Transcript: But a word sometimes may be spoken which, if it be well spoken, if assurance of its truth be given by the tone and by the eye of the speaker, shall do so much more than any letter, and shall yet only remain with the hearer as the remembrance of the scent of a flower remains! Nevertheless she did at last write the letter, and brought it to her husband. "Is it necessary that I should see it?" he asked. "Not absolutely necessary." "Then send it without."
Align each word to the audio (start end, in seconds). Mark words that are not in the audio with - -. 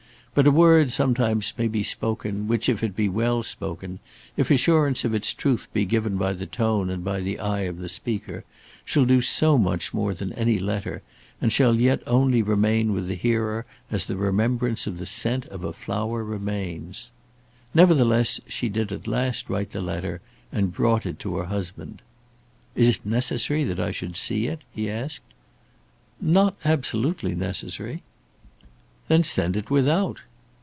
But 0.33 0.47
a 0.47 0.51
word 0.51 0.93
sometimes 0.93 1.51
may 1.57 1.67
be 1.67 1.83
spoken 1.83 2.47
which, 2.47 2.69
if 2.69 2.81
it 2.83 2.95
be 2.95 3.09
well 3.09 3.43
spoken, 3.43 3.99
if 4.37 4.49
assurance 4.49 5.03
of 5.03 5.13
its 5.13 5.33
truth 5.33 5.67
be 5.73 5.83
given 5.83 6.15
by 6.15 6.31
the 6.31 6.45
tone 6.45 6.89
and 6.89 7.03
by 7.03 7.19
the 7.19 7.37
eye 7.37 7.63
of 7.63 7.79
the 7.79 7.89
speaker, 7.89 8.45
shall 8.85 9.03
do 9.03 9.19
so 9.19 9.57
much 9.57 9.93
more 9.93 10.13
than 10.13 10.31
any 10.31 10.57
letter, 10.57 11.01
and 11.41 11.51
shall 11.51 11.75
yet 11.75 12.01
only 12.07 12.41
remain 12.41 12.93
with 12.93 13.09
the 13.09 13.15
hearer 13.15 13.65
as 13.91 14.05
the 14.05 14.15
remembrance 14.15 14.87
of 14.87 14.99
the 14.99 15.05
scent 15.05 15.47
of 15.47 15.65
a 15.65 15.73
flower 15.73 16.23
remains! 16.23 17.11
Nevertheless 17.73 18.39
she 18.47 18.69
did 18.69 18.93
at 18.93 19.07
last 19.07 19.49
write 19.49 19.71
the 19.73 19.81
letter, 19.81 20.21
and 20.49 20.73
brought 20.73 21.05
it 21.05 21.19
to 21.19 21.35
her 21.39 21.45
husband. 21.47 22.01
"Is 22.73 22.87
it 22.87 23.05
necessary 23.05 23.65
that 23.65 23.81
I 23.81 23.91
should 23.91 24.15
see 24.15 24.47
it?" 24.47 24.61
he 24.71 24.89
asked. 24.89 25.23
"Not 26.21 26.55
absolutely 26.63 27.35
necessary." 27.35 28.01
"Then 29.07 29.23
send 29.25 29.57
it 29.57 29.69
without." 29.69 30.21